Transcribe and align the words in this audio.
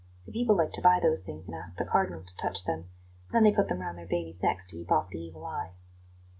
The 0.25 0.31
people 0.31 0.57
like 0.57 0.71
to 0.71 0.81
buy 0.81 0.99
those 0.99 1.21
things 1.21 1.47
and 1.47 1.55
ask 1.55 1.75
the 1.77 1.85
Cardinal 1.85 2.23
to 2.23 2.35
touch 2.35 2.63
them; 2.65 2.89
then 3.31 3.43
they 3.43 3.51
put 3.53 3.67
them 3.67 3.81
round 3.81 3.99
their 3.99 4.07
babies' 4.07 4.41
necks 4.41 4.65
to 4.69 4.75
keep 4.75 4.91
off 4.91 5.09
the 5.09 5.21
evil 5.21 5.45
eye." 5.45 5.73